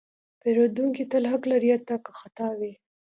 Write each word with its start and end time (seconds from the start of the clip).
پیرودونکی 0.41 1.03
تل 1.11 1.23
حق 1.31 1.43
لري، 1.51 1.69
حتی 1.75 1.95
که 2.03 2.11
خطا 2.19 2.49
وي. 2.59 2.71